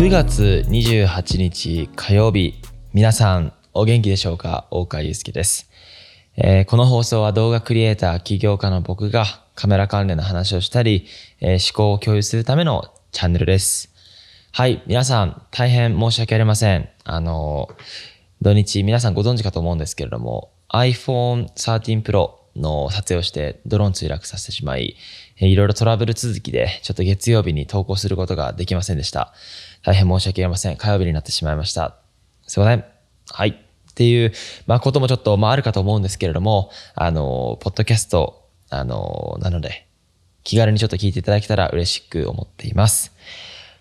[0.00, 2.54] 9月28日火曜日
[2.94, 4.66] 皆さんお元気でしょうか？
[4.70, 5.70] 大川祐介です、
[6.38, 11.04] えー、この放送は動画クリエイター起業家の僕がカメラ関連の話をしたり、
[11.42, 13.92] えー、思考を共有するためのチャンネルです。
[14.52, 16.88] はい皆さん大変申し訳ありません。
[17.04, 17.68] あの
[18.40, 24.96] 土日皆さんご存知かと思うんですけれども iPhone 13 Pro の撮影をしてドローン墜落させてしまい、
[25.36, 29.32] いろいろトラブル続きでちょっと月曜日に投稿することができませんでした。
[29.82, 30.76] 大変申し訳ありません。
[30.76, 31.96] 火曜日になってしまいました。
[32.46, 32.84] すいません。
[33.30, 33.48] はい。
[33.48, 34.32] っていう、
[34.66, 39.86] まあ、こともちょっと、まあ、あるかと思うんですけれども、あの、ポッドキャスト、あの、なので、
[40.44, 43.12] 気軽にちょっと聞いていただけたら嬉しく思っています。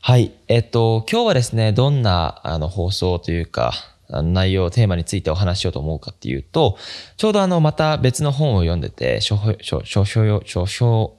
[0.02, 0.32] はい。
[0.48, 3.74] えっと、今日はですね、どんな、あの、放送というか、
[4.10, 6.78] 内容、テーマについてお話しようと思うかっていうと、
[7.18, 11.18] ちょうどあの、また別の本を読んでて、書評、書評、書評、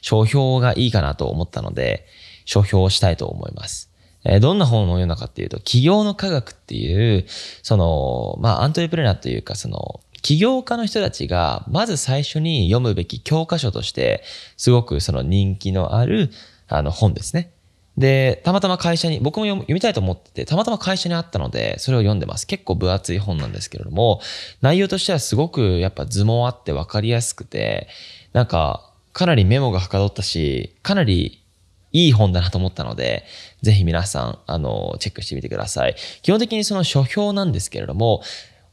[0.00, 2.06] 書評がいいかなと思ったので、
[2.44, 3.87] 書評をしたいと思います。
[4.24, 7.24] えどんな本を読んだかっていうと、企業の科学っていう、
[7.62, 14.22] その、まあ、アントレプレナーというか、その、起業家の人たちが、まず最初に読むべき教科書として、
[14.56, 16.30] すごくその人気のある、
[16.68, 17.52] あの、本ですね。
[17.96, 22.46] で、たまたま会社に、僕も読みたいと思ってて、たまたま会社にあったので、それを読んでます。
[22.46, 24.20] 結構分厚い本なんですけれども、
[24.60, 27.88] 内容としてはすごくやっぱ図もあって分かりやすくて、
[28.32, 31.42] なんか、かなりメモがはかどったし、かなり
[31.92, 33.24] いい本だなと思ったので、
[33.62, 35.96] ぜひ皆さん、あの、チェックしてみてください。
[36.22, 38.22] 基本的にその書評なんですけれども、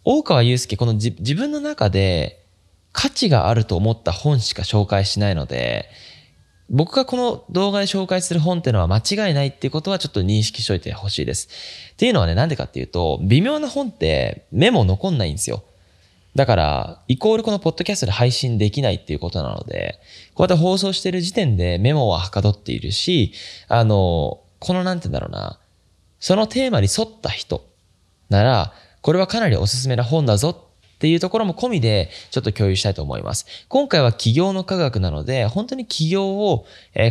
[0.03, 2.43] 大川祐介、この自分の中で
[2.91, 5.89] 価値があると思った本しか紹介しないので、
[6.69, 11.47] 僕がこの動画で紹介する本っていうのは間違いないっていうことはちょっと認識しといてほしいです。
[11.93, 15.63] っていうのはね、なんでかっていうと、微妙な本ってメモ残んないんですよ。
[16.35, 19.99] だから、イコールこのポッドキャストで配信できないっていうことなので、
[20.33, 23.31] こうやって放送してる時点でメモははかどっているし、
[23.69, 25.59] あの、このなんて言うんだろうな、
[26.19, 27.65] そのテーマに沿った人
[28.29, 33.45] なら、これはかなりおすすめな本だぞっていうところも込みでちょっと共有したいと思います。
[33.69, 36.65] 今回は起業の科学なので、本当に起業を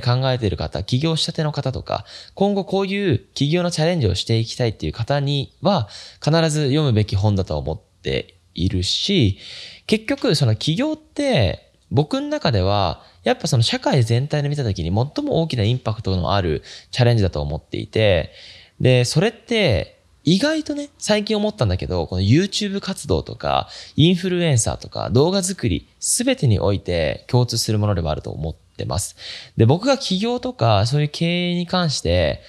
[0.04, 2.04] 考えている方、起業したての方とか、
[2.34, 5.88] 今後こういう起業のチャレンジをしていきたいっていう方には、
[6.22, 9.38] 必ず読むべき本だと思っているし、
[9.86, 18.32] 結局その起業って僕の中では、やっぱその社会全体で見た時に最も大きなインパクトのあるチャレンジだと思っていて、
[18.80, 19.94] で、それって
[20.24, 29.16] 意外とね、最近思ったんだけど、この YouTube 活動とか、インフルエンサーとか、動画作り、すべてにおいて共通するものでもあると思ってます。
[29.56, 32.40] で、僕が起業とか、そういう経営に関して、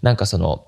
[0.00, 0.66] なんかその、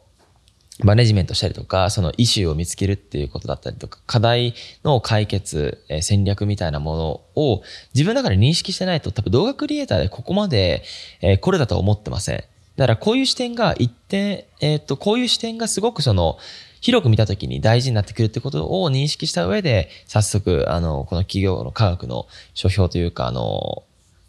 [0.84, 4.54] マネジメントしたりとか、そのイシューを見つけるっていうことだったりとか、課題
[4.84, 7.62] の解決、え戦略みたいなものを
[7.94, 10.82] 自分の中で認識してないと多分動画クリエイターでここまで、
[11.22, 12.44] えこれだと思ってません。
[12.76, 16.38] だからこういう視点が一点、えっ、と、こういう視点がすごくその、
[16.82, 23.82] 広く見たときに大事になってくるってことを認識した上で、早速、あの、この企業の科学の書評というか、あの、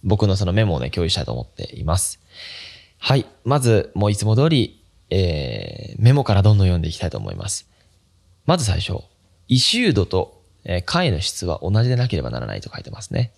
[0.03, 2.19] 僕のそのメモをね、共有したいと思っています。
[2.97, 3.25] はい。
[3.43, 4.76] まず、もういつも通り、
[5.09, 7.69] えー、メモからどんどん読んでいきたいと思います。
[8.45, 9.01] まず最初、
[9.47, 13.31] 異臭度と、えー、解の質は同じでなければならないと書いてますね。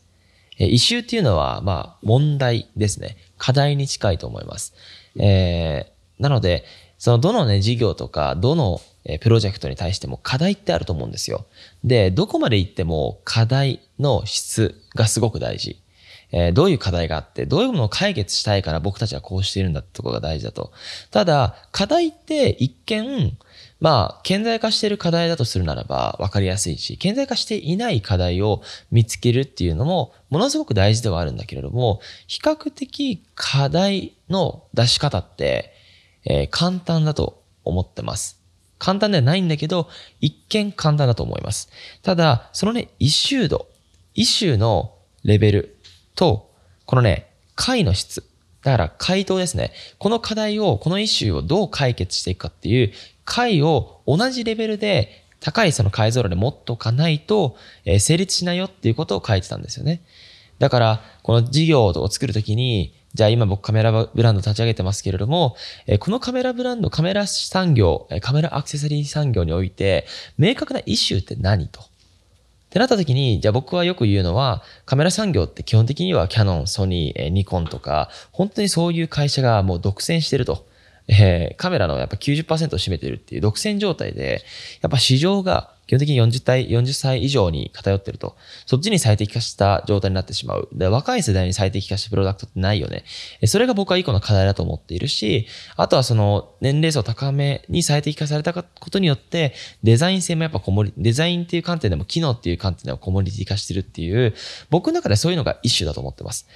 [0.57, 3.17] えー、異臭っていうのは、まあ、問題ですね。
[3.37, 4.73] 課題に近いと思います。
[5.17, 6.65] えー、なので、
[6.97, 8.81] そのどのね、事業とか、どの
[9.21, 11.45] プロジェクトに対しても課題ってあると思うんですよ。
[11.83, 15.81] で、どこまで行っても課題の質がすごく大事。
[16.31, 20.71] えー、どういう課題があって、どういうものを解決したいから僕たちはこうしているんだってところが大事だと。
[21.11, 23.37] ただ、課題って一見、
[23.79, 35.73] まあ、顕在化している課題だとするならば分かりやすいし、顕在化していない課題を見つけるっていうのも、ものすごく大事ではあるんだけれども、比較的課題の出し方って、
[36.25, 38.39] えー、簡単だと思ってます。
[38.77, 39.89] 簡単ではないんだけど、
[40.21, 41.69] 一見簡単だと思います。
[42.01, 43.67] ただ、そのね、イシュー度、
[44.13, 45.78] イシューのレベル
[46.19, 46.51] と、
[46.85, 48.25] このね、解の質。
[48.61, 49.71] だから回答ですね。
[49.99, 52.91] この課題を、このイシューをどう解決していくかっていう
[53.23, 57.55] 回を同じレベルで高いその解像度で持っとかないと、
[57.85, 60.01] えー、成立しないよっていうことを書いてたんですよね。
[60.59, 65.55] だから、この事業を作るときに、じゃあ今僕カメラブランド立ち上げてますけれども、
[65.87, 70.05] えー、このカメラブランド、カメラ産業、カメラアクセサリー産業において、
[70.37, 71.81] 明確なイシューって何と？
[72.69, 80.67] ってなった時に、じゃあ僕はよく言うのは、カメラ産業って基本的にはキャノン、ソニー、ニコンとか、本当にそういう会社がもう独占してると。
[81.07, 84.43] えー、カメラのやっぱ90%を占めてるっていう独占状態で、
[84.81, 88.37] やっぱ市場が基本的に40代、40歳以上に偏ってると、
[88.67, 90.69] そっちに最適化した状態になってしまう。
[90.71, 93.05] で若い世代に最適化したプロダクトってないよね。
[93.47, 95.47] それが僕は一個の課題だと思っているし、
[95.77, 104.35] あとはその年齢層高めに最適化されたことによって、デザイン性もやっぱコモリ、デザインっていう観点でも機能っていう観点でもコモリティ化してるっていう、
[104.69, 106.47] 僕の中でそういうのが一種だと思ってます。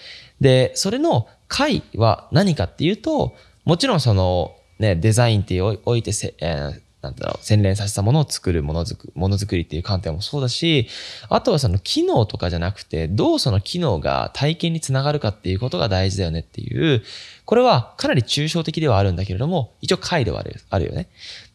[0.42, 3.34] で、それの解は何かっていうと、
[3.66, 10.88] もちろんその、ね、デザインっておいて、えー、なんだろう、洗練させたものを作るものづく、ものづくりっていう観点もそうだし、
[11.28, 17.04] あとはその機能とかじゃなくて、どうその機能が体験につながるかっていうことが大事だよねっていう、
[17.44, 21.10] これはかなり抽象的ではあるんだけれども、一応回ではあるあるよね。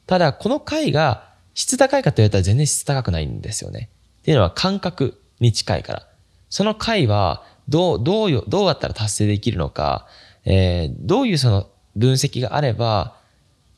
[0.07, 3.89] ただ、この回が質高いかと言われたら全然質高くないんですよね。
[4.21, 6.07] っていうのは感覚に近いから。
[6.51, 10.07] その回は、どう、どうよ、どうやったら達成できるのか、
[10.45, 13.18] えー、どういうその分析があれば、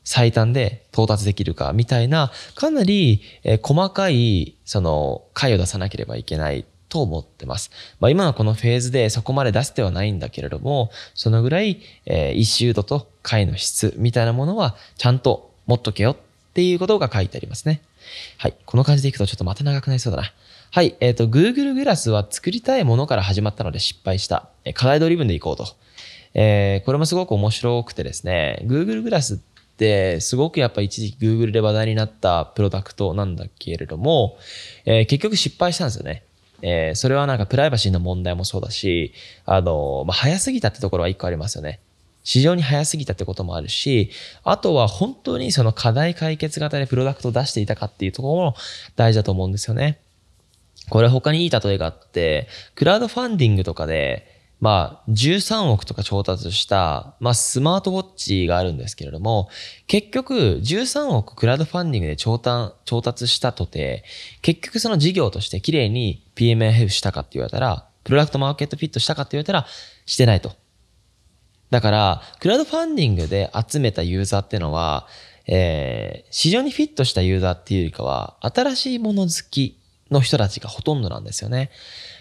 [0.04, 3.22] 最短で到達できるかみたいな、かなり、
[3.62, 7.70] 細かい、その、回を出さなければいけないと思ってます。
[8.00, 16.16] まあ、今のこのフェーズでそこまで出してはないんだけれども、そのぐらい、え、一周度と回の質みたいなものはちゃんと持っとけよっ
[16.52, 17.80] ていうことが書いてありますね。
[18.38, 18.56] はい。
[18.66, 20.32] この感じでいくとちょっとまた長くなりそうだな。
[20.72, 20.96] はい。
[21.00, 24.48] えっ、ー、と、Google グラスは作りたいものから始まったので失敗した。
[24.74, 25.66] 課題ドリブンでいこうと。
[26.34, 29.49] えー、これもすごく面白くてですね、Google グラスって
[30.20, 34.36] すごくやっぱ一時期 Google で話題になったプロダクトなんだけれども、
[34.84, 36.24] えー、結局失敗したんですよね。
[36.62, 39.14] えー、それはなんかプライバシーの問題もそうだし、
[39.46, 41.80] あの、まあ、早すぎたってところは一個ありますよね。
[42.22, 44.10] 市場に早すぎたってこともあるし、
[44.44, 48.54] あとは本当にその課題解決型でプロダクトを出していたかっていうところも
[48.96, 50.00] 大事だと思うんですよね。
[50.90, 59.48] これ他にいい例えがあって、クラウドファンディングとかで、まあ、13億とか調達した、まあ、スマートウォッチがあるんですけれども、
[59.86, 64.04] 結局、13億クラウドファンディングで調達調達したとて、
[64.42, 69.66] 結局その事業として綺麗に PMF したかって言われたら、プロダクトマーケットフィットしたかって言われたら、
[70.04, 70.52] してないと。
[71.70, 75.06] だから、クラウドファンディングで集めたユーザーってのは、
[75.46, 79.80] えー、市場にフィットしたユーザーっていうよりかは、新しいもの好き
[80.10, 81.70] の人たちがほとんどなんですよね。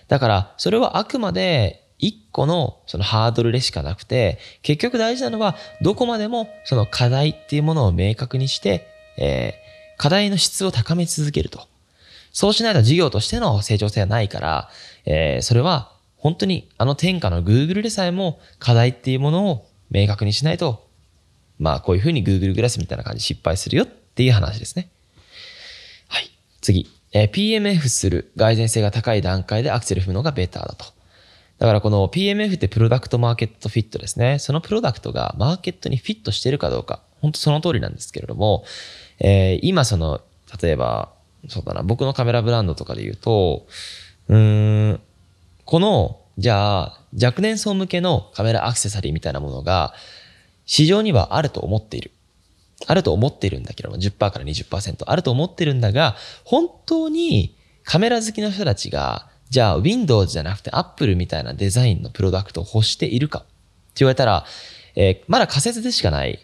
[0.07, 8.87] だから、それはあくまで一個のそのハードルでしかなくて、結局大事なのは、どこまでもその課題っていうものを明確にして、
[9.17, 11.67] えー、課題の質を高め続けると。
[12.31, 14.69] そうしないと事業としての成長性はないから、
[15.05, 20.87] えー、それは本当にあの天下の Google でさえも課題っていうものを明確にしないと、
[21.57, 24.89] まあこういうふうに Google グラスみたいな感じで失敗するよっていう話ですね。
[26.07, 26.31] はい。
[26.61, 26.89] 次。
[27.11, 30.98] えー、PMF する蓋然性が高い段階でアクセル踏むのがベターだと。
[31.59, 34.39] だからこの PMF ってプロダクトマーケットフィットですね。
[34.39, 37.01] そのプロダクトがマーケットにフィットしてるかどうか。
[37.21, 38.63] 本当その通りなんですけれども、
[39.19, 40.21] えー、今その、
[40.61, 41.11] 例えば、
[41.50, 43.67] そうだな、僕のカメラブランドとかで言うと、
[44.29, 45.01] うーん、
[45.65, 49.94] この、じゃあ、若年層向けのカメラアクセサリーみたいなものが、
[50.65, 52.11] 市場にはあると思っている。
[52.88, 56.15] あると思っているんだけども、10%から20%あると思ってるんだが、
[56.45, 63.47] 本当にカメラ好きの人たちがじゃあ Windows じゃなくて Apple みたいなデザインのプロダクトを欲しているかって
[63.95, 64.45] 言われたら、
[64.95, 66.39] えー、まだ仮説でしかない。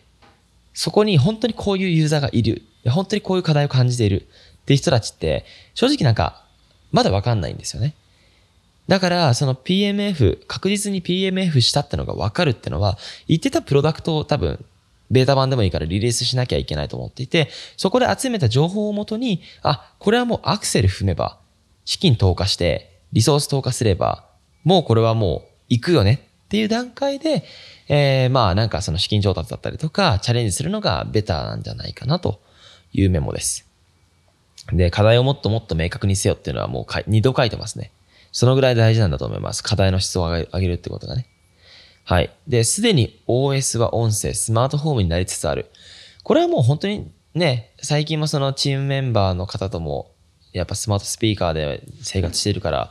[0.73, 2.63] そこに本当にこういうユーザーがいる。
[2.89, 4.27] 本当にこういう課題を感じている
[4.63, 6.43] っていう人たちって、正直なんか、
[6.91, 7.95] まだわかんないんですよね。
[8.87, 12.97] だから、その PMF、確実に PMF したってのがわかるってのは、
[13.27, 14.63] 言ってたプロダクトを多分、
[15.09, 21.39] ベータ版でもいいからリリースしなきゃいけないと思っていて、そこで集めた情報をもとに、あ、これはもうアクセル踏めば、
[21.85, 24.25] 資金投下して、リソース投下すれば、
[24.65, 27.45] もうこれはもう行くよねっていう段階で、
[27.87, 32.41] えー、まあなんかその資金調達だったりとか、チャレンジするのがベターなんじゃないかなと
[32.91, 33.65] いうメモです。
[34.73, 37.91] で、課題をもっともっと明確にせよっていうのはもう2度書いてますね。
[38.33, 39.63] そのぐらい大事なんだと思います。
[39.63, 41.25] 課題の質を上げるってことがね。
[42.03, 42.35] はい。
[42.49, 45.71] で、すでに OS は音声、スマートフォームになりつつある。
[46.23, 50.11] これはもう本当にね、最近もそのチームメンバーの方とも
[50.57, 52.89] やっぱスマートスピーカーで生活してるから、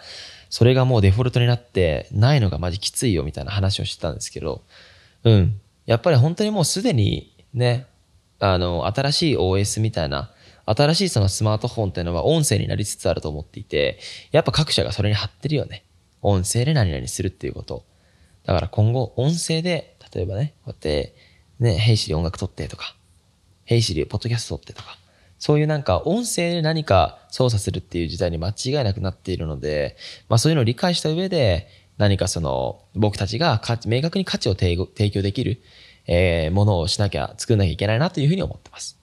[0.50, 4.62] それがもうデフォルトになってないのがマジきついよみたいな話をしてたんですけど、
[5.24, 5.60] うん。
[5.86, 7.86] やっぱり本当にもうすでにね、
[8.38, 10.30] あの、新しい OS みたいな、
[10.66, 13.98] 新しいそのスマートフォンっていうのは音声になりつつあると思っていて、
[14.30, 15.84] やっぱ各社がそれに貼ってるよね。
[16.22, 17.84] 音声で何々するっていうこと。
[18.44, 21.14] だから今後、音声で、例えばね、こうやって、
[21.58, 22.94] ね、ヘイシリ音楽撮ってとか、
[23.64, 24.98] ヘイシリポッドキャスト撮ってとか、
[25.44, 29.94] そういうなんか音声で何か操作するっていう時代に間違いなくなっているので、
[30.30, 35.60] まあそういうのを理解した上で、何かその僕たちが明確に価値を提供できる、
[36.06, 38.98] えー、ものをしなきゃ、作んなきゃいけないなというふうに思ってます。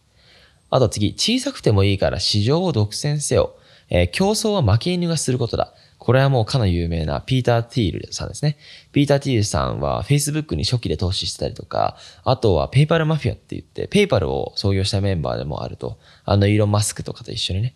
[0.71, 3.53] あと次、小さくてもいいから市場を独占せよ。
[3.91, 5.75] えー、競争は負け犬がすることだ。
[6.01, 8.57] これはもうかの有名なピーター・ティールさんですね。
[8.91, 17.75] ピーター・ティールさんは Facebook に初期で投資してたりとか、あとは PayPal マフィアって言って、 PayPal を創業したメンバーでもあると、あのイーロン・マスクとかと一緒にね。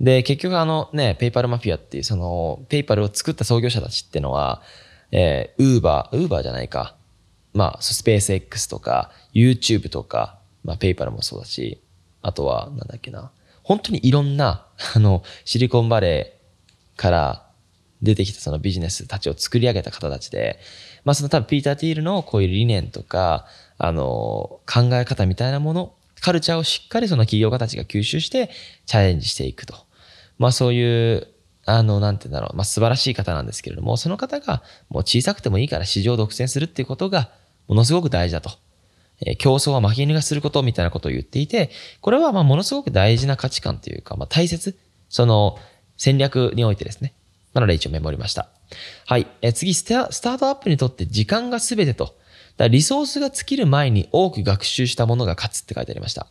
[0.00, 4.62] で、結局あのね、 PayPal マフィアっていうその、 PayPal を作った創業者たちってのは、
[5.10, 6.94] えー、ウーバー、ウーバーじゃないか。
[7.52, 11.80] まあ、スペース X とか、YouTube とか、まあ、 PayPal もそうだし、
[12.22, 13.32] あとは、なんだっけな。
[13.64, 17.45] 本当にいろんな、あの、シリコンバレーから
[18.02, 20.58] 出てきたそのビジネスたちを作り上げた方たちで、
[21.04, 23.46] まあその多分ピーター・ティールのこういう理念とか、
[23.78, 28.50] あの、考え方みたいなもの、カルチャーをしっかりその企業家たちが吸収して
[28.86, 29.76] チャレンジしていくと。
[30.38, 31.28] まあそういう、
[31.64, 37.30] あの、なんて言うんだろう、まあ素晴らしい方なんですけれども、その方がもう小さくてもいいから市場を独占するっていうことが
[37.68, 38.50] ものすごく大事だと。
[39.24, 45.58] えー、競争は負け犬がすることみたいなことを言っていて、これはまあものすごく大事な価値観というか、まあ大切、その
[45.96, 47.14] 戦略においてですね。
[47.56, 48.48] なので一応メモりました。
[49.06, 49.26] はい。
[49.40, 52.14] え次スタ、スタートアップにとって時間が全てと。
[52.58, 56.26] だリソースが尽きる前に多く学習したものが勝つって書いてありました。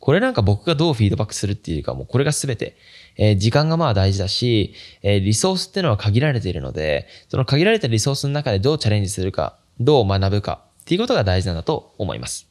[0.00, 2.76] これなんか僕がどうフィードバックするっていうか、もうこれが全て。
[3.16, 12.46] えー、時間がまあ大事だし、えー、リソースっていうのは限られているので、その限られたリソースの中でどうチャレンジするか、どう学ぶかっていうことが大事なんだと思います。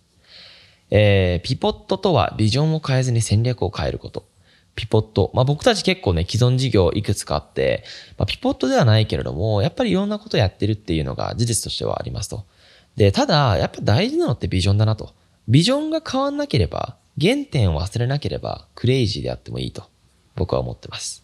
[0.90, 4.26] えー、ピポットとはビジョンを変えずに戦略を変えること。
[4.76, 5.32] ピポット。
[5.34, 7.84] まあ僕たち結構ね、既存事業いくつかあって、
[8.18, 12.46] まあ、ピポットではないけれども、やっぱりいろんなことやってるっていうのが事実としてはありますと。
[12.96, 15.14] で、ただ、やっぱ大事なのってビジョンだなと。
[15.48, 19.84] ビジョンが変わんなければ、原点を忘れなければ、クレイジーであってもいいと、
[20.36, 21.24] 僕は思ってます。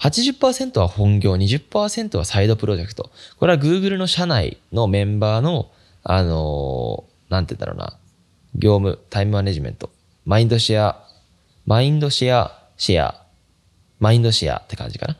[0.00, 3.10] 80%は本業、20%はサイドプロジェクト。
[3.38, 5.70] これは Google の社内のメンバーの、
[6.02, 7.98] あのー、なんて言うんだろうな、
[8.54, 9.90] 業務、タイムマネジメント、
[10.24, 11.09] マインドシェア
[11.66, 13.22] マインドシェア、シェア、
[13.98, 15.16] マインドシェアって感じかな。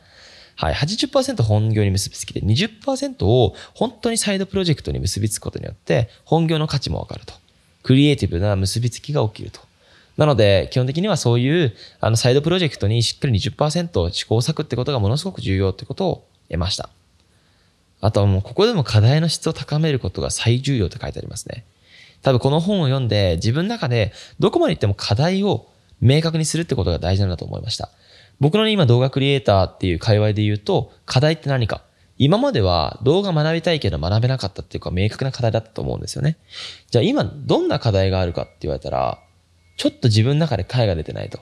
[0.55, 0.73] はい。
[0.73, 7.33] 80%本業に結びつきて、20%を本当にサイドプロジェクトに結びつくことによって、本業の価値もわかると。
[7.83, 9.59] クリエイティブな結びつきが起きると。
[10.17, 16.89] なので、基本的にはそういう、あの、サイドプロジェクトにしっかり20%試行錯ってことがものすごく重要ってことを得ました。
[18.01, 21.65] あとはもう、ここでも課題の質を高めることが最重要って書いてありますね。
[22.21, 25.67] 多分この本を読んで、自分の中でどこまで行っても課題を
[26.01, 27.89] 明確にするってことが大事なんだと思いました。
[28.39, 31.83] 僕の、ね、今動画クリエイターっていう界隈で言うと、課題って何か。
[32.17, 36.37] 今までは動画学びたいけど学べなかったっていうか明確な課題だったと思うんですよね。
[36.91, 39.19] じゃあ今どんな課題があるかって言われたら、
[39.77, 41.39] ちょっと自分の中で解が出てないと。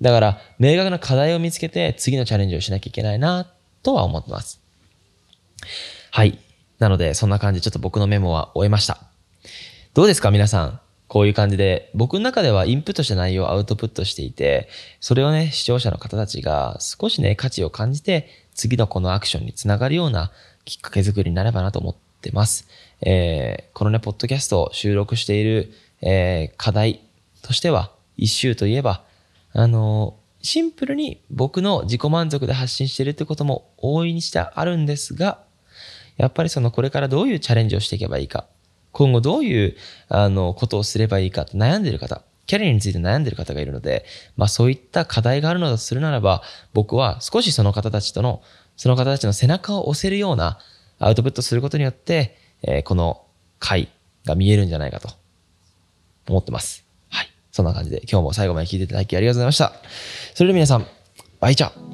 [0.00, 3.50] だから、明確な課題を見つけて次のチャレンジをしなきゃいけないな、
[3.82, 4.60] とは思ってます。
[6.12, 6.38] はい。
[6.78, 8.98] なので、そんな感じでちょっと僕のメモは終えました。
[9.94, 10.80] どうですか皆さん？
[11.08, 14.68] こういう感じで、僕の中ではインプットした内容をアウトプットしていて、
[15.00, 20.30] それをね、視聴者の方たちが少しね、価値を感じて、次のこのアクションにつながるような
[20.66, 22.68] きっかけ作りになればなと思ってます。
[23.00, 25.72] えー、このね、ポッドキャストを収録している、
[26.02, 27.00] えー、課題
[27.40, 29.02] としては、一周といえば、
[29.52, 35.42] あのー、シンプルに僕の自己満足で発信してるってことも大いにしてあるんですが、
[36.16, 38.46] やっぱりそのこれからどういうチャレンジをしていけばいいか。
[38.92, 39.76] 今後どういう
[40.08, 44.04] あのことをすればいいかと悩んでいる方、キャリアについて悩んでいる方がいるので、
[44.36, 46.42] まあそういった課題があるのだとするならば、
[46.72, 48.42] 僕は少しその方たちとの、
[48.76, 50.58] その方たちの背中を押せるような
[50.98, 53.24] アウトプットすることによって、えー、この
[53.58, 53.88] 回
[54.24, 55.10] が見えるんじゃないかと
[56.28, 56.84] 思ってます。
[57.10, 57.32] はい。
[57.52, 59.72] そんな感じで今日も最後まで聞いていただきありがとうございました。
[60.34, 60.86] それでは皆さん、
[61.40, 61.87] バイチャ